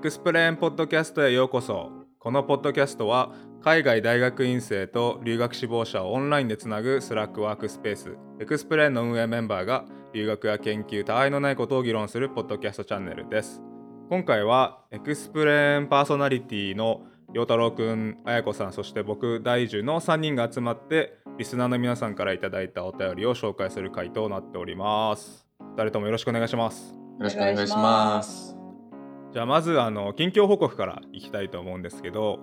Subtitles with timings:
[0.00, 1.90] クスプレーンポッドキャストへようこそ。
[2.18, 8.16] このポッドキャストは海外大学院生と留学志望者をオンラインでつなぐ Slack ワークスペース。
[8.40, 9.84] エクスプレーンの運営メンバーが
[10.14, 13.60] 留学や研究他愛のないことを議論するポッドキャストチャンネルです。
[14.08, 17.02] 今回はエクスプレーンパーソナリティの
[17.34, 25.46] 陽太郎くん、あやこさん、そして僕、大樹の3人が集まってリスナーの皆さんからいただいたお便りを紹介する回となっております。
[25.76, 26.94] 2人ともよろしくお願いします。
[26.94, 28.59] よろしくお願いします。
[29.32, 32.40] じゃあまずあの近況報告からいきたいと思うんですけど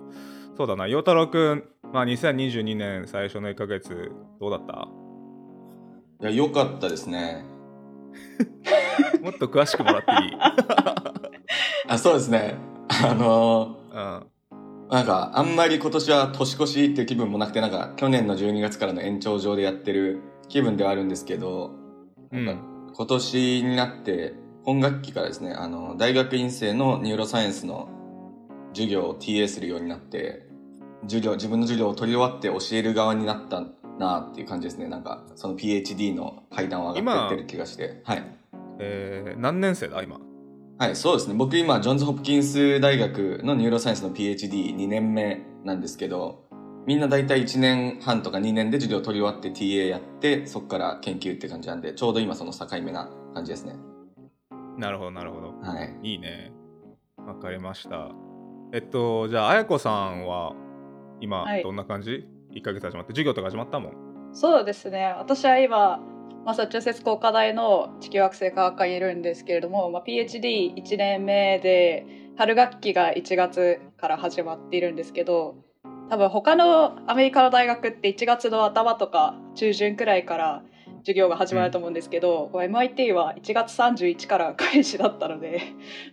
[0.56, 4.88] そうだな陽太郎くん、まあ、2022年最初の1ヶ月どうだった？
[6.20, 7.44] いや、良かったですね。
[9.22, 10.32] もっと詳しくもらっていい？
[11.86, 12.56] あ、そうですね。
[13.04, 14.22] あのうんー
[14.90, 21.70] なんか、あんまり今年は年越しっていう気分もなくて、なんか、去年の12月からの延長上でやってる気分ではあるんですけど、
[22.32, 22.58] うん
[22.94, 24.34] 今年になって、
[24.68, 27.88] 今学期からですね、あの、大学院生のニューロサイエンスの
[28.74, 30.46] 授業を TA するようになって、
[31.04, 33.62] 授業、自分の授業を取り終わって教える側になった
[33.98, 34.86] なっていう感じですね。
[34.88, 38.02] なんか、その PhD の階段を上がってってる気がして。
[38.04, 38.22] はい。
[38.78, 40.20] えー何年生だ今？
[40.76, 41.34] はい、そうですね。
[41.34, 46.44] 僕今、ジョンズ・ホプキンス大学のニューロサイエンスの PhD2 年目なんですけど、
[46.86, 53.74] みんな大体1年半とか2年で授業を取り終わって TA やって、そこから研究って感じなんで、ちょうど今その境目な感じですね。
[54.78, 55.54] なるほどなるほど。
[55.60, 55.98] はい。
[56.02, 56.52] いいね。
[57.18, 58.10] わかりました。
[58.72, 60.54] えっとじゃああやこさんは
[61.20, 61.62] 今はい。
[61.62, 63.92] どんな感じ、1ヶ月始まって授業とか始まったもん。
[64.32, 65.14] そうですね。
[65.18, 66.00] 私は今
[66.44, 72.06] マサチューセッツ工科大の地球惑星科学科にいるんですけれども、まあ、PhD1 年目で
[72.38, 75.56] 春学期が1月から始まっているんですけど
[76.08, 80.62] 多分他のアメリカの大学って1月の頭とか中旬くらいから
[80.98, 85.62] 授業が始まると思うんですけど、こう MIT は1月31から開始だったので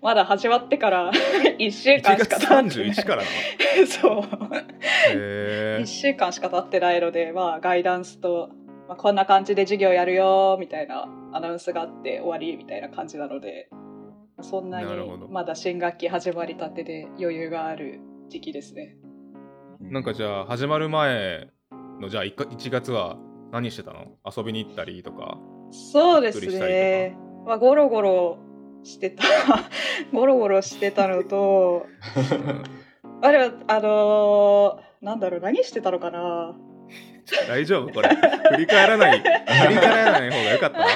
[0.01, 1.11] まだ始まってから
[1.59, 2.65] 1週1間しか月経ってない。
[2.89, 3.27] 31からな
[3.87, 4.21] そう。
[5.13, 8.49] へ1週間しか経ってないので、まあ、ガイダンスと、
[8.87, 13.69] まあ、こんな感じで授業やるよみたいなアナウンスがあって終わりみたいな感じなので
[14.41, 14.87] そんなに
[15.29, 18.97] まだ新学期始まりたてで余裕がある時期ですね。
[19.79, 21.49] なんかじゃあ始まる前
[21.99, 23.17] のじゃあ 1, 1月は
[23.51, 24.07] 何してたの？
[24.25, 25.37] 遊びに行ったりとか？
[25.71, 27.17] そうですね。
[27.45, 28.37] まあ、ゴロゴロ
[28.83, 29.23] してた。
[30.13, 31.85] ゴロゴロしてたのと
[33.21, 36.55] あれはあのーなんだろう何してたのかな？
[37.47, 37.93] 大丈夫？
[37.93, 38.09] これ。
[38.09, 39.23] 振り返らない振
[39.69, 40.91] り返らない方がよかったなこ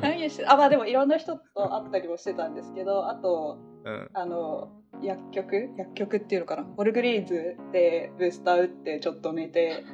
[0.02, 4.68] 何してあまあでもいろんな人と会ったりもしてたんですけどあとれ、うん、あの
[5.02, 5.70] 薬局？
[5.78, 6.66] 薬局っていうのかな？
[6.76, 9.84] オルグリーンズでブースター打ってちょっと寝て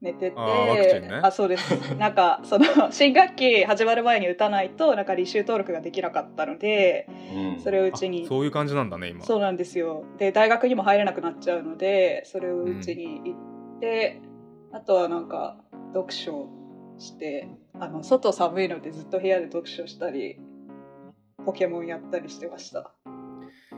[0.00, 1.20] 寝ててあね。
[1.22, 1.70] あそうです。
[1.96, 7.60] なんかその新学期始まる前に打たないとなんか履修登録ができなかったのでうん。
[7.60, 9.24] それをうちにあそういう感じなんだね今。
[9.24, 10.04] そうなんですよ。
[10.18, 14.20] で大学にも入れなくなっちゃうのでそれをうちに行って、
[14.72, 15.56] あとはなんか
[15.94, 16.48] 読書
[16.98, 20.38] してあの外寒いのでずっと部屋で読書したり
[21.44, 22.90] ポケモンやったりしてました。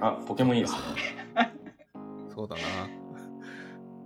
[0.01, 1.53] あ、ポケモンいいですね。
[2.35, 2.63] そうだな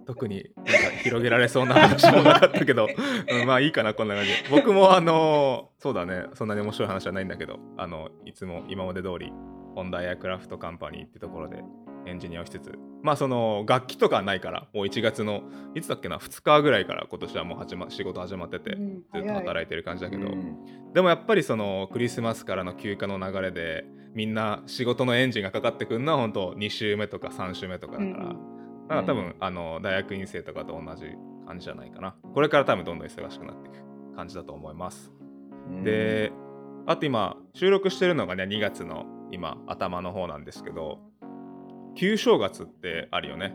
[0.06, 2.88] 特になんか広げられそうな話もなかったけど、
[3.30, 4.30] うん、まあいいかなこんな感じ。
[4.30, 6.26] で僕もあのそうだね。
[6.34, 9.32] そんなに面白い話はないんだけどあのいつも今まで通り
[9.74, 11.62] ホンダエアクラフトカンパニーってところで
[12.06, 12.72] エンジニアをしつつ。
[13.02, 15.42] まあその楽器とかはないからもう1月の
[15.74, 20.92] いつだっけな2日ぐらいから今年はもう始ま仕事始まってて、うんずっと働いてる感じだけど、うん。
[20.92, 28.36] でもやっぱりそのクリスマスからの休暇の流れでみんな仕事のエンジンがかかってくるのは本当2週目とか3週目とかだから、
[28.92, 28.96] うん。
[28.96, 31.06] なんか多分、あの大学院生とかと同じ
[31.46, 32.14] 感じじゃないかな。
[32.34, 33.82] これから多分どんどん忙しくなっていく
[34.16, 35.12] 感じだと思います、
[35.68, 35.84] うん。
[35.84, 36.32] で
[36.86, 40.98] あと今収録してるのがね2月の今頭の方なんですけど
[41.94, 43.54] 旧正月ってあるよね。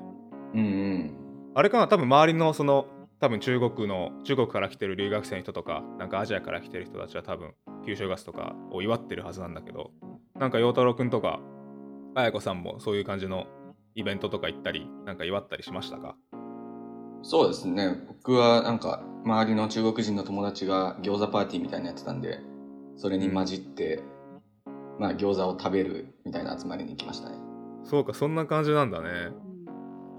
[0.53, 1.17] うんうん。
[1.55, 2.87] あれかな多分周りのその
[3.19, 7.53] 多分中国の中国から来てる留学生の人とかなんかアジアから来てる人たちは多分
[7.85, 9.91] 旧正月とかを祝ってるはずなんだけど
[10.35, 11.39] なんか陽太郎くんとか
[12.13, 13.47] 綾子さんもそういう感じの
[13.97, 16.15] イベントとか行ったりなんか祝ったりしましたか？
[17.23, 18.05] そうですね。
[18.07, 22.39] 僕はなんか、周りの中国人の友達が餃子パーティーみたいなのやってたんで、
[22.95, 24.03] それに混じって、
[24.99, 27.37] まあ餃子を食べるみたいな集まりに行きましたね。
[27.83, 29.31] そうかそんな感じなんだね。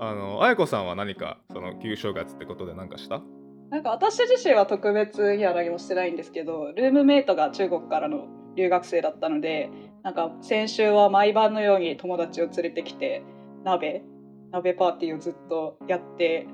[0.01, 3.23] あの綾子さんは何かその旧正月ってことで何かした？
[3.71, 8.27] なんか私自身は特別には何もしてないんですけどルームメイトが中国からの
[8.57, 9.71] 留学生だったので
[10.03, 13.23] なんか先週は毎晩のように友達を連れてきて
[13.69, 14.03] 鍋
[14.51, 16.47] 鍋パーティーをずっとやって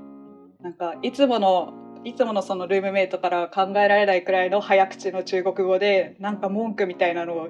[0.61, 1.73] なんかいつもの
[2.05, 7.49] いつものそのルームメイトから考えられないくらいの早口の中国語でなんか文句みたいなのを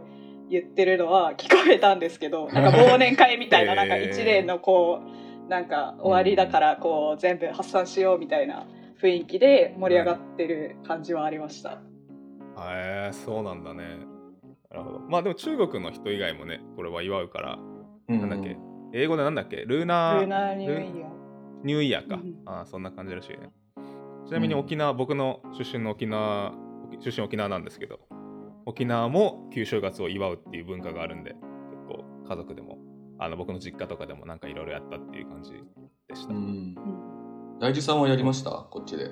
[0.50, 5.00] 言ってるのは聞こえたんですけど なんか忘年会みたいななんか1年のこ
[5.46, 8.66] うなんか終わりだからこう全部発散しようみたいな
[9.02, 11.81] 雰囲気で盛り上がってる感じはありました。
[12.56, 13.84] へえそうなんだね。
[14.70, 15.00] なるほど。
[15.00, 17.58] まあでも中国の人以外もねこれは祝うから
[18.08, 18.20] うん。
[18.20, 18.56] なんだっけ
[18.96, 19.56] 英語でなんだっけ？
[19.56, 20.20] ルーナー？
[20.20, 21.11] ルーナーニューイヤー。
[21.64, 23.50] ニューイヤーか、うんああそんな感じらしいね。
[24.26, 26.55] ちなみに沖縄、僕の出身の沖縄
[27.00, 27.99] 出身沖縄なんですけど
[28.67, 31.43] 沖縄も旧正月を祝うっていう文化があるんで結
[31.88, 32.79] 構家族でも
[33.19, 35.50] あの僕の実家とかでもなんかいろいろやったっていう感じ
[36.08, 36.35] でした、
[37.58, 38.50] 大地さんはやりました？
[38.50, 39.11] こっちで。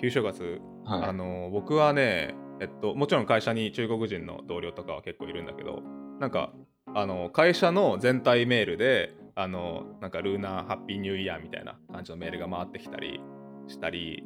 [0.00, 1.02] 旧正月はい。
[1.04, 5.82] あの僕はね、えっと、もちろん会社に中国人の同僚とかは結構いるんだけど
[6.20, 6.52] なんか
[6.94, 13.20] あの会社の全体メールであのなんかルーナーハッピーニューイヤーみたいな感じのメールが回ってきたり
[13.66, 14.22] したり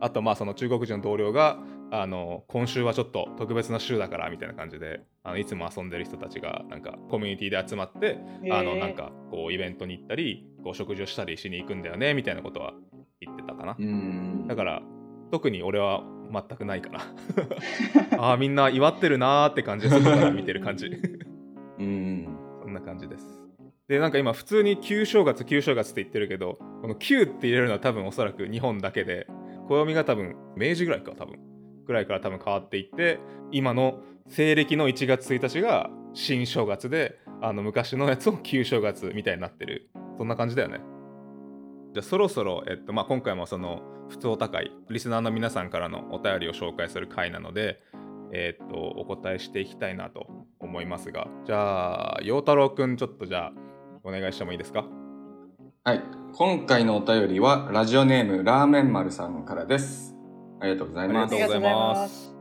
[0.00, 1.58] あとまあその中国人の同僚が
[1.92, 8.18] あの今週はちょっと特別な週だからみたいな感じであのいつも遊んでる人たちがなんかコミュニティで集まって
[8.50, 12.72] あのなんかこうイベントに行ったりこう食事をしたりしに行くんだよねみたいなことは
[13.20, 13.76] 言ってたかな。
[13.78, 14.46] うん。
[14.46, 14.82] だから
[15.30, 17.00] 特に俺は全くないかな
[18.18, 20.88] ああみんな祝ってるなーって感じで外から見てる感じ
[21.80, 22.28] うん。
[22.62, 23.26] そんな感じです。
[23.88, 29.26] でなんか今普通に旧正月旧正月って言ってるけどこの旧って入れるのは多分おそらく日本だけで
[29.68, 31.40] 暦が多分明治ぐらいか多分
[31.86, 33.18] ぐらいから多分変わっていって
[33.50, 39.90] 今の西暦の1月1日が新正月であの昔のやつを旧正月みたいになってる。
[40.18, 40.80] そんな感じだよね。
[41.94, 47.82] じゃあそろそろ、えっとまあ、今回もその普通お高いリスナーの皆さんからのお便りを紹介する回なので
[48.32, 50.39] えっとお答えしていきたいなと
[50.70, 53.52] 思いますがじゃあ陽太郎くんちょっとじゃあ
[54.04, 54.84] お願いしてもいいですか？
[55.84, 56.00] はい。
[56.34, 60.14] 今回のお便りは、ラジオネーム、ラーメン丸さんからです。
[60.60, 61.40] ありがとうございますあり。
[61.42, 62.34] がとうございます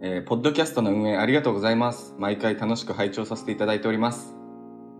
[0.00, 2.14] えーポッドキャストの運営ありがとうございます。
[2.18, 4.34] 毎回楽しく拝聴させていただいております。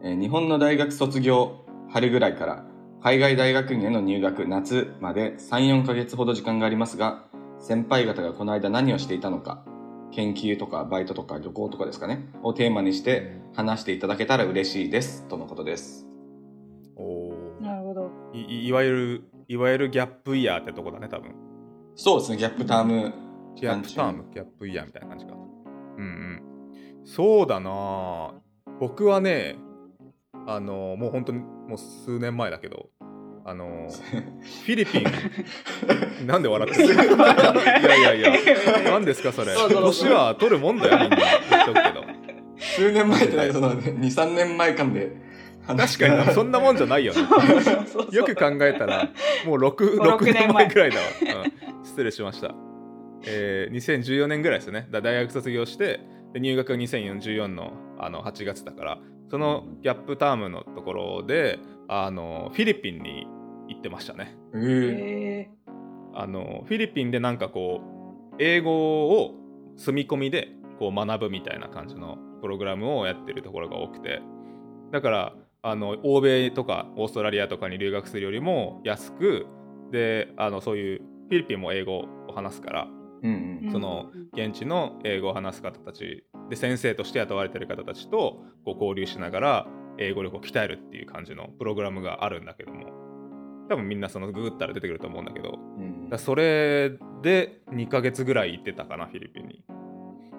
[0.02, 2.64] えー日本の大学卒業、春ぐらいから、
[3.02, 7.25] 海外大学院への入学、夏まで3、4ヶ月ほど時間がありますが、
[7.61, 9.64] 先輩方がこの間何をしていたのか、
[10.15, 15.27] 研究とかバイトとか旅行とかですかね、をテーマにして話していただけたら嬉しいです。
[15.29, 16.07] とのことです。
[16.97, 18.11] おなるほど。
[18.33, 21.35] いいいわゆるいわゆるギャップイヤーってとこだね多分。
[21.97, 23.13] そうですね、ギャップターム。
[23.57, 25.33] ギャップタームギャップイヤーみたいな感じか。
[25.35, 25.37] う
[26.01, 26.43] んうん。
[27.05, 28.35] そうだなあ
[28.81, 29.57] 僕はね
[30.47, 32.91] あのもう本当にもう数年前だけど
[33.46, 33.88] あの
[34.64, 35.05] フィリピン
[36.26, 38.32] なんで笑ってるいやいやいや。
[38.91, 39.52] 何ですかそれ？
[39.55, 41.17] 年は取るもんだよみんな。
[41.50, 42.05] 言っとくけど。
[42.56, 43.52] 数年前ってない。
[43.52, 45.12] その2、3年前間で。
[45.67, 47.20] 話確かになそんなもんじゃないよね。
[48.12, 49.08] よく考えたら
[49.46, 50.69] もう 6, 5 6年前。
[50.69, 51.06] ぐらいだわ、
[51.76, 52.55] うん、失礼しました、
[53.26, 54.88] えー2014年ぐらいですね。
[54.91, 56.00] だ大学卒業して
[56.35, 58.99] で入学が2014のあの8月だから。
[59.31, 61.58] そのギャップタームのところで
[61.89, 63.27] あのフィリピンに
[63.69, 64.37] 行ってましたね。
[64.55, 64.61] えー。
[64.61, 65.51] へ
[66.15, 67.81] あのフィリピンでなんかこ
[68.33, 69.35] う英語を
[69.77, 70.49] 住み込みで
[70.79, 74.23] こう学ぶみたいな感じのプログラムをやってるところが多くて。
[74.93, 79.47] だからあの欧米とかオーストラリアとかに留学するよりも安く
[79.91, 82.89] であのそういうフィリピンも英語を話すから
[83.23, 89.67] うんーその現地の英語を話す方たちで先生として雇われてる方たちとこう交流しながら
[89.98, 92.93] 英語力を鍛えるっていう感じのプログラムがあるんだけども。
[93.69, 95.58] 多分みんなそのググったら出てくると思うんだけど。
[95.79, 95.84] うん。
[95.84, 96.91] うんだそれ
[97.22, 99.65] で2ヶ月ぐらい行ってたかなフィリピンに。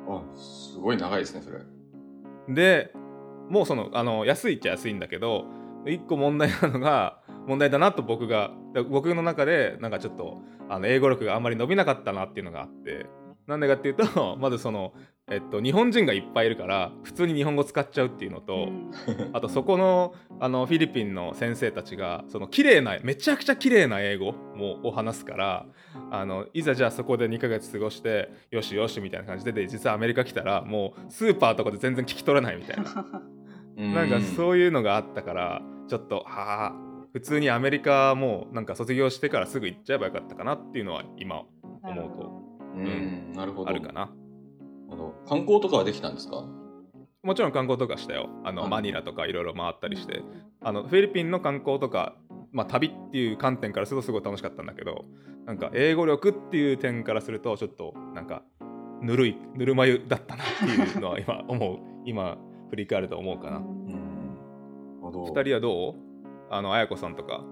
[0.07, 1.59] あすごい長いですねそれ。
[2.47, 2.93] で
[3.49, 5.45] もうそのあの安いっちゃ安いんだけど
[5.85, 13.07] 1個問題なのが問題だなと僕がだ僕の中でなんかちょっとあの英語力があんまり伸びなかったなっていうのがあって。
[13.47, 14.93] なんでかっていうとまずその、
[15.31, 18.91] えっと、日本人がいっぱいいるから普通に日本語使っちゃうっていうのと、うん。
[19.33, 25.65] あとそこのあのフィリピンの先生たちがその綺麗なめちゃくちゃ綺麗な英語もを話すから
[26.11, 32.83] あのいざじゃあそこで2ヶ月過ごしてよしよしみたいな感じでで実はアメリカ来たらもうスーパーとかで全然聞き取れないみたいな。
[33.75, 36.75] なんかうそういうのがあったからちょっとはあ
[37.11, 41.43] 普通にアメリカもなんか卒業してからすぐ行っちゃえばよかったかなっていうのは今
[41.81, 43.31] なるほど思うん。
[43.33, 43.63] なるほど。
[43.63, 44.11] うとあるかな
[44.89, 46.43] なるほど観光とかはできたんですか？
[47.23, 48.29] もちろん観光とかしたよ。
[48.43, 50.21] あのうんマニラとかいろいろ回ったりして。
[50.61, 52.15] あのフィリピンの観光とか、
[52.51, 55.05] まあ、旅っていう観点からするとすごい楽しかったんだけど
[55.45, 58.43] なんか英語力っていう点からするとちょっとなんか
[59.01, 62.37] ぬるいぬるま湯だったなっていうのは今思う 今
[62.69, 63.57] 振り返ると思うかな。
[63.57, 64.35] うん。
[65.01, 65.25] なるほど。
[65.25, 65.95] 二人はどう？
[66.49, 67.43] あの綾子さんとか。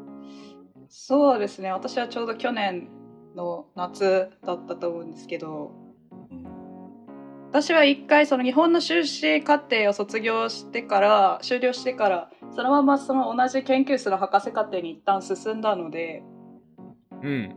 [0.87, 1.71] そうですね。
[1.71, 2.89] 私はちょうど去年
[3.35, 5.82] の夏だったと思うんですけどうん
[7.53, 16.23] 私は一回その日本の修士課程を卒業してから終了してからそのままその同じ研究室の博士課程に一旦進んだので
[17.21, 17.55] うん。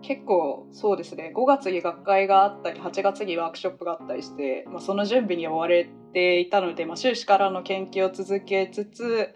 [0.00, 1.32] 結構そうですね。
[1.36, 9.32] 5月に学会があったり8月にワークショップがあったりして、まあ、その準備に追われていたので、まあ、修士からの研究を続けつつ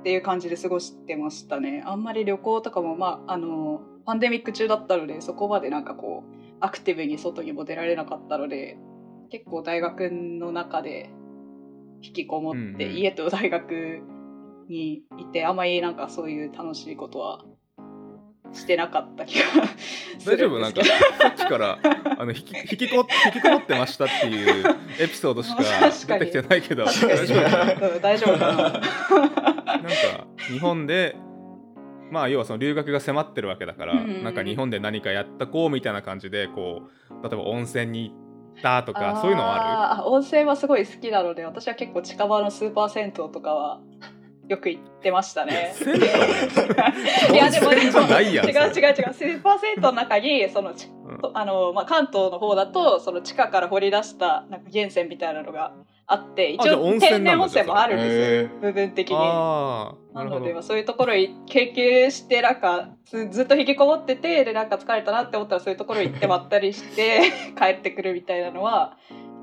[0.00, 1.82] っていう感じで過ごしてましたね。
[1.84, 8.76] あんまり旅行とかもまああのパンデミック中だったのでそこまでなんかこうアクティブに外にも出られなかったので
[9.30, 11.10] 結構大学の中で
[12.02, 12.96] 引きこもって、うんうん。
[12.98, 14.00] 家と大学
[14.68, 17.44] にいてあんまりなんかそういう楽しいことは
[18.52, 19.44] してなかった気が
[20.18, 20.58] す大丈夫？
[20.58, 20.82] なんか。
[20.84, 21.78] さっきから
[22.18, 24.64] あの引き引きこ引きこもってましたっていう
[25.00, 26.84] エピソードしか出てきてないけど。
[26.86, 27.18] 確かに。
[27.18, 27.34] 大丈
[27.84, 27.94] 夫？
[27.94, 28.54] うん大丈夫かな。
[28.54, 28.80] なんか
[30.50, 31.14] 日本で
[32.10, 34.24] まあ要はその留学が迫ってるわけだから、うんうんうん。
[34.24, 38.14] なんか日本で何かやったこうみたいな感じでこう例えば温泉に行
[38.60, 40.08] ったとかそういうのはある？
[40.08, 43.80] 温泉はすごい好きなので私は結構近場のスーパー銭湯とかは
[44.48, 45.74] よく行ってましたね。
[47.32, 49.12] いや でも温泉じゃないやん違う違う違う。
[49.12, 50.72] スーパー銭湯の中にその
[51.34, 55.72] あの、まあ、関東の方だとその地下から掘り出したなんか源泉みたいなのが
[56.10, 59.16] あって一応天然温泉もあるんですよへ部分的に。
[59.16, 68.96] ななので、そういうところに経験してなんかずずっと引きこもっててでなんか疲れたなって思ったらそういうところに行ってまったりして 帰ってくるみたいなのは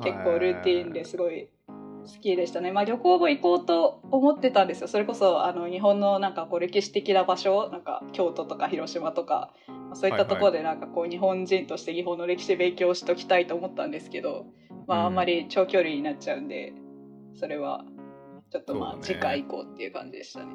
[0.04, 2.72] 結構ルーティンですごい好きでしたね。
[2.72, 14.48] まあ、旅行も行こうと思ってたんですよそれこそあの日本のなんかこう歴史的な場所なんか京都とか広島とかまあそういったところでなんかこう日本人として日本の歴史勉強しときたいと思ったんですけど、
[14.88, 15.02] まうん。
[15.02, 16.74] あ、あんまり長距離になっちゃうんで
[17.34, 17.84] それは
[18.52, 20.48] ちょっとまあ次回行こうっていう感じでしたね。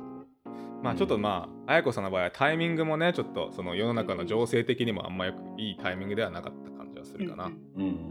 [0.83, 8.11] まあちょっとまあ綾子さんの場合はタイミングもねちょっとその世の中の情勢的にもあんまよくいいタイミングではなかった感じはするかな、うんーうん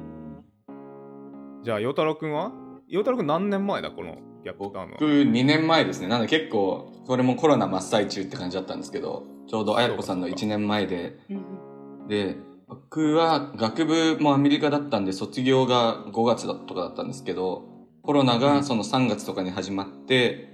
[1.63, 2.53] じゃあ陽太郎くんは？
[2.87, 4.71] 陽太郎くん何年前だこのギャップ？
[4.71, 6.07] タウン僕は2年前ですね。
[6.07, 11.17] なので結構これもコロナ真っ最中って感じだったんですけどちょうど綾子さんの1年前で。
[11.29, 12.07] うん。
[12.07, 12.37] で
[12.69, 17.63] 僕は学部もアメリカだったんで卒業が5月だとかだったんですけど
[18.03, 20.49] コロナがその3月とかに始まって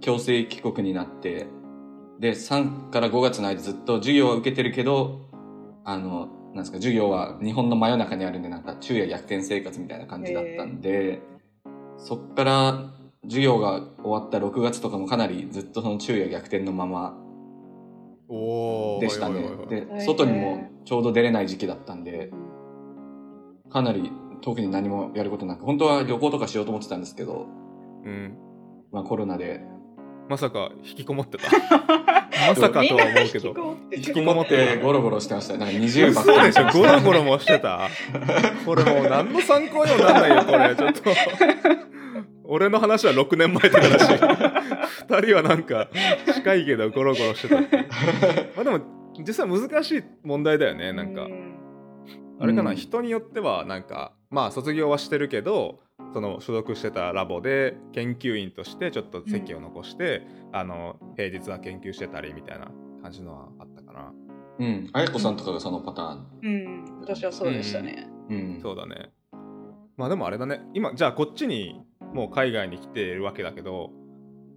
[0.00, 1.48] 強制帰国になって
[2.20, 5.28] で3から5月の間ずっと授業は受けてるけど
[5.84, 11.20] あのなんですか授業は日本の真夜中にあるんでなんか昼夜逆転生活みたいな感じだったんで、
[11.98, 12.90] そっから
[13.24, 17.25] 授業が終わった6月とかもかなりずっとその昼夜逆転のまま
[19.00, 19.42] でしたね。
[19.68, 22.30] で外にもちょうど出れない時期だったんで
[23.70, 24.10] かなり
[24.42, 27.46] 特に何もやることなく本当は旅行とかしようと思ってたんですけど、
[28.04, 28.36] うん。
[28.92, 29.60] まあ、コロナで。
[30.28, 31.50] まさか引きこもってた。
[32.48, 33.54] まさかとは思うけど。
[33.94, 36.66] 引きここもっててゴロゴロしてましたなんか20ばっそうかりでしょ。
[36.72, 37.88] ゴロゴロもしてた。
[38.64, 40.76] これもう何の参考にもなんないよこれ。
[40.76, 41.02] ちょっと
[42.48, 45.88] 俺の話は6年前とかだし2人はなんか
[46.34, 47.60] 近いけどゴロゴロしてた
[48.56, 51.24] まあでも実際難しい問題だよねなんか。
[51.24, 51.56] うん。
[52.38, 52.76] あれかな、うん。
[52.76, 55.78] 人によってはなんかまあ卒業はしてるけど
[56.12, 60.22] その所属してたラボで研究員としてちょっと席を残して、
[60.52, 62.70] あの平日は研究してたりみたいな
[63.02, 64.12] 感じのはあったかな、
[64.58, 64.90] うん。
[64.92, 66.26] 綾子さんとかがそのパターン。
[66.42, 68.08] うん、私はそうでしたね。
[68.30, 68.58] うん。
[68.62, 69.10] そうだね。
[69.96, 70.60] まあでもあれだね。
[70.74, 71.80] 今じゃあこっちに
[72.14, 73.90] もう海外に来ているわけだけど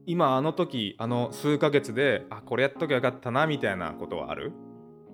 [0.05, 4.53] 今あの時あの数ヶ月であこれやっときゃよかったなみたいなことはある？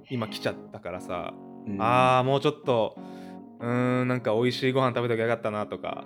[0.09, 1.33] 今来ちゃったからさ、
[1.67, 1.77] うん。
[1.81, 2.95] あーもうちょっと
[3.59, 6.05] うーんなんか美味しいご飯食べときゃよかったなとか。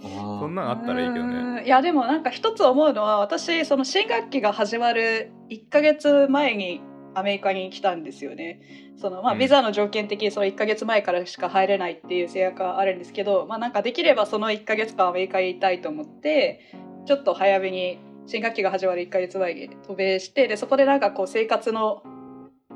[0.00, 1.34] そんなんあったらいいけどね。
[1.34, 1.66] うん。
[1.66, 6.80] いやでもなんか一つ思うのは私その新学期が始まる1ヶ月前に
[7.14, 8.60] アメリカに来たんですよね。
[8.96, 16.60] そのまあうんビザの条件的にその1ヶ月前からしか入れないっていう制約があるんですけど、まあなんかできればその1ヶ月間アメリカにいたいと思って
[17.06, 22.02] ちょっと早めに新学期が始まる1ヶ月前に渡米してでそこでなんかこう生活の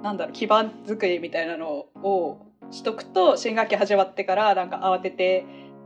[0.02, 1.68] なんだろう基盤作りみたいなの
[2.02, 5.44] をしとくと新学期始まってからなんか慌てて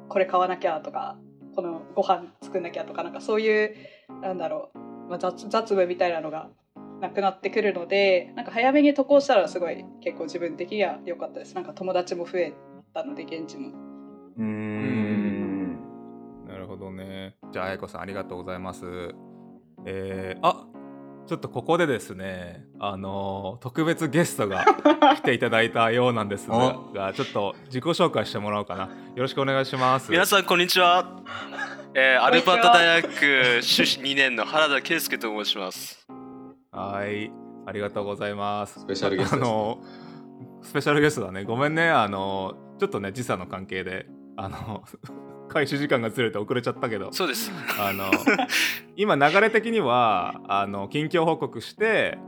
[0.08, 1.18] これ買わなきゃとか
[1.56, 3.74] このご飯作んなきゃとかなんかそういう
[4.22, 4.78] なんだろう、
[5.10, 6.48] まあ、雑雑務みたいなのが
[7.00, 11.54] なくなってくるのでなんか早めに渡航したらすごい結構自分的には良かったです。
[11.54, 12.54] なんか友達も増え
[12.94, 13.68] たので現地も。
[14.38, 15.78] うーん。
[16.48, 17.36] なるほどね。
[17.52, 18.84] じゃああやこさんありがとうございます。
[19.84, 20.66] えー、あ
[21.26, 24.64] ちょっとここでですねあのー特別ゲストが
[25.16, 28.84] 来ていただいたようなんですががちょっと自己紹介してもらおうかな。
[28.84, 30.10] よろしくお願いします。
[30.10, 31.22] 皆さんこんにちは、
[31.94, 36.06] えー、アルバート大学修士2年の原田圭介と申します
[36.76, 37.32] はい。
[37.66, 38.80] ありがとうございます。
[38.80, 39.78] スペシャルゲストあの
[40.62, 41.44] スペシャルゲストだね。
[41.44, 41.88] ごめんね。
[41.88, 44.06] あのちょっとね時差の関係で
[44.36, 44.84] あの
[45.48, 47.12] 開始時間がずれて遅れちゃったけど。
[47.12, 47.50] そうです。
[47.80, 48.10] あの
[48.96, 52.18] 今流れ的にはあの近況報告して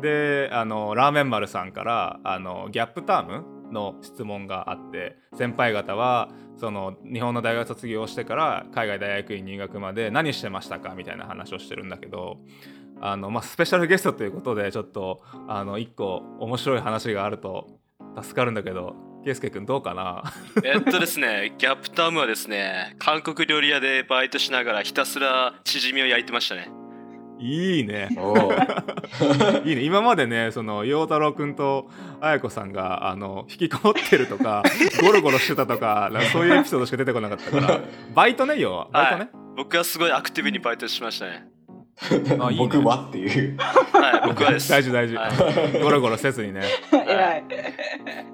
[0.00, 10.94] であのラーメン丸さんからあのギャップタームの質問があって先輩方はその日本の大学卒業してから海外大学院入学まで何してましたか？
[10.96, 12.38] みたいな話をしてるんだけど
[13.00, 17.68] あの、まあ、スペシャルゲストということでちょっとあの一個面白い話があると
[18.20, 20.22] 助かるんだけど圭佑君どうかな？
[20.64, 26.70] えっとですね、ギャップタームはですね、韓国料理屋でバイトしながらひたすらチヂミを焼いてましたね。
[27.38, 28.08] いいね。
[29.64, 29.82] いいね。
[29.82, 31.88] 今までねその陽太郎くんと
[32.20, 34.62] 綾子さんがあの引きこもってるとか
[35.02, 37.80] ゴロゴロしてたとかそういうエピソードしか出てこなかったから
[38.14, 38.88] バイトね要は。
[38.92, 41.46] バイトね、僕はすごいアクティブにバイトしましたね。
[42.40, 43.56] あいいね僕はっていう。
[43.58, 44.70] はい、 僕はです。
[44.70, 45.32] 大事大事、はい
[45.82, 47.44] ゴロゴロせずにね偉い。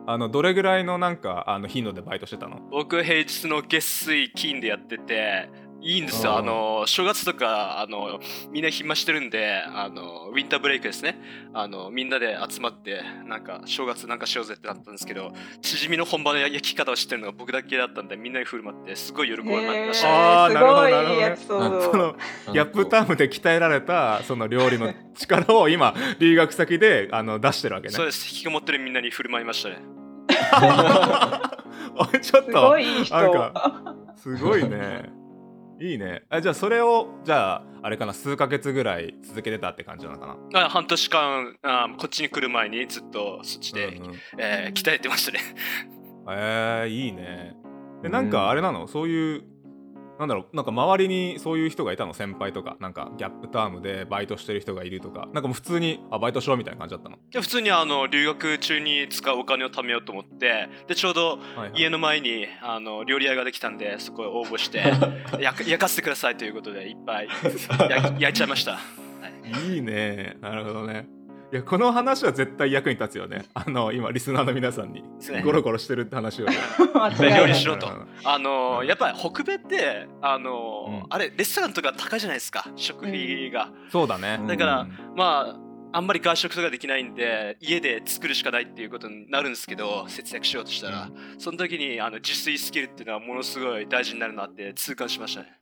[0.06, 2.61] あのどれぐらいのなんかあの頻度でバイトしてたの？
[2.70, 5.49] 僕平日の月水金でやってて
[5.87, 6.37] いいんですよ。
[6.37, 8.19] あの正月とかあの
[8.50, 11.16] みんな暇してるんであのウィンターブレイクですね。
[11.55, 21.85] あのみんなで集まってなんか正月なんかしようぜってなったんですけどチヂミの本場の焼き方を知ってるのが僕だけだったんでみんなに振る舞ってすごい喜びました、あーなるほどすごいなるほどね。
[21.85, 22.16] その
[22.52, 27.95] ギャップタームで鍛えられたその料理の力を今 留学先であの出してるわけね。
[27.95, 28.28] そうです。
[28.28, 29.78] 引きこもってるみんなに振る舞いましたね。
[31.95, 33.14] おいちょっすとごいいい人。
[33.14, 35.25] なんすごいね。
[35.80, 36.23] いいね。
[36.30, 40.64] あじゃあそれをじゃああれかな数ヶ月ぐらい続けてたって感じなのかな？
[40.66, 45.40] あ半年間あこっちに来る前にずっとそっちで、うんうんえー鍛えてましたね
[46.30, 47.54] えー、いいね。
[48.02, 48.87] でなんかあれなの？
[48.87, 49.45] そういう
[50.18, 57.18] なんだろうなんか周りにそういう人がいたの先輩とかなんかギャップタームでバイトしてる人がいるとかなんかもう普通にあバイトしろみたいな感じだったの？
[57.31, 64.83] で普通にあの留学中に使うお金を貯めようと思ってでちょうどはいはい家の前にあの料理屋ができたんでそこへ応募して
[65.40, 67.29] 焼かせてくださいということでいっぱい
[68.18, 68.79] 焼いちゃいました
[69.68, 70.37] いいね。
[70.40, 71.07] なるほどね。
[71.52, 73.46] いやこの話は絶対役に立つよね。
[73.54, 75.04] あの今リスナーの皆さんに。
[75.44, 76.46] ゴロゴロしてるって話を。
[77.20, 77.87] 料理しろと。
[77.87, 78.06] うん。
[78.24, 78.87] あのうん。
[78.87, 81.06] やっぱり北米ってあの、うん。
[81.09, 82.68] あれレストランとか高いじゃないですか。
[82.74, 84.40] 食費が、そうだね。
[84.46, 84.90] だからうん。
[85.14, 95.59] まああんまり外食とかできないんで家で作るしかないっていうことになるんですけど節約しようとしたら、その時にあの自炊スキルっていうのはものすごい大事になるなって痛感しましたね。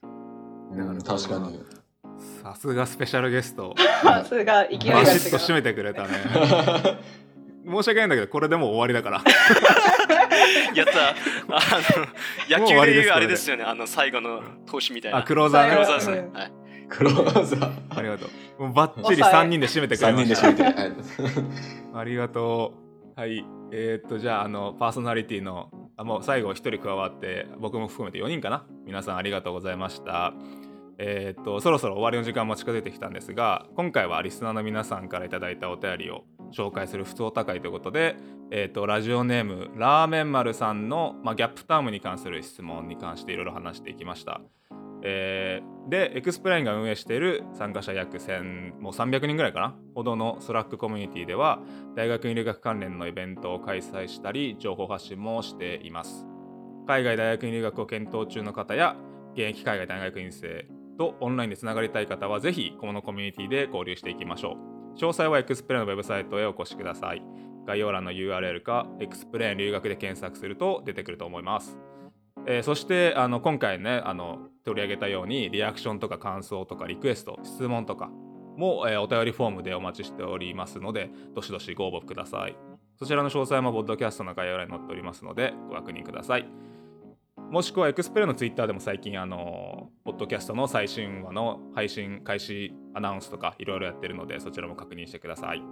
[0.72, 1.02] うん。
[1.02, 1.83] 確かに。
[2.42, 3.74] さすがスペシャルゲスト。
[4.02, 5.06] さすが勢いがバ。
[5.06, 6.08] シッと締めてくれたね。
[7.66, 9.22] 申し訳ないんだけど、これでもう終わりだから。
[10.74, 11.60] やったあ
[12.50, 15.70] の野もう終わりです球でいうあれですよねあの最後の投資みたいなあ、クローザーね。
[15.70, 16.52] クローザーですね、うんはい
[16.86, 17.72] クローザー。
[17.98, 18.26] ありがと
[18.58, 18.62] う。
[18.64, 20.52] もうバッチリ抑え3人で締めてくれ3ました。
[20.52, 20.80] 人で締めて。
[20.80, 20.92] はい
[21.94, 22.74] ありがと
[23.16, 23.20] う。
[23.20, 23.44] はい。
[23.72, 28.66] えーっと、じゃあ、あの、パーソナリティの、あもう最後1人加わって、僕も含めて4人かな。
[28.84, 30.34] 皆さんありがとうございました。
[30.98, 38.16] えーっと、そろそろ終わりの時間も近づいてきたんですが、今回はリスナーの皆さんからいただいたお便りを紹介する普通お便り回ということで、
[38.50, 44.40] えーっと、ラジオネーム、ラーメン丸さんの、まあ、ギャップタームに関する質問に関していろいろ話していきました。
[45.02, 49.76] えーでエクスプラインが運営している参加者約1000もう300人ぐらいかな？
[49.94, 51.60] ほどの Slack コミュニティでは
[51.94, 56.26] 大学院留学関連のイベントを開催したり情報発信もしています
[56.86, 58.96] 海外大学院留学を検討中の方や
[59.34, 64.56] 現役海外大学院生とオンラインでつながりたい方はぜひこのコミュニティで交流していきましょ
[64.94, 64.98] う。
[64.98, 67.22] 詳細はエクスプレインのウェブサイトへお越しください。
[67.66, 71.78] 概要欄の URL かエクスプレイン留学で検索すると出てくると思います。
[72.46, 78.10] えーそしてあの今回ねあの取り上げたようにリアクションとか感想とかリクエスト質問とか
[78.56, 82.56] も、えーお便りフォームでお待ちしておりますのでどしどしご応募ください。
[82.96, 86.48] そちらの詳細もポッドキャストの概要欄に載っておりますのでご確認ください。
[87.50, 95.62] もしくはエクスプレイのツイッターでも最近あのポッドキャストの最新話の配信開始アナウンスとかいろいろやってるのでそちらも確認してください、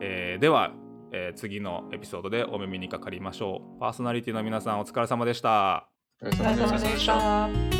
[0.00, 0.72] えーでは、
[1.12, 3.80] えー次のエピソードでお耳にかかりましょう。
[3.80, 5.88] パーソナリティの皆さんお疲れ様でした。
[6.22, 7.75] お疲れ様でした。